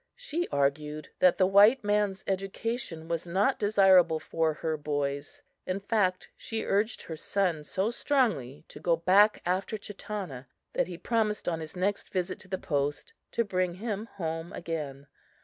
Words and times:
She 0.15 0.47
argued 0.51 1.09
that 1.19 1.37
the 1.37 1.45
white 1.45 1.83
man's 1.83 2.23
education 2.25 3.07
was 3.07 3.27
not 3.27 3.59
desirable 3.59 4.19
for 4.19 4.55
her 4.55 4.75
boys; 4.75 5.43
in 5.67 5.79
fact, 5.79 6.31
she 6.35 6.65
urged 6.65 7.03
her 7.03 7.15
son 7.15 7.63
so 7.63 7.91
strongly 7.91 8.65
to 8.69 8.79
go 8.79 8.95
back 8.95 9.43
after 9.45 9.77
Chatanna 9.77 10.47
that 10.73 10.87
he 10.87 10.97
promised 10.97 11.47
on 11.47 11.59
his 11.59 11.75
next 11.75 12.11
visit 12.11 12.39
to 12.39 12.47
the 12.47 12.57
post 12.57 13.13
to 13.33 13.45
bring 13.45 13.75
him 13.75 14.07
home 14.17 14.51
again. 14.53 15.05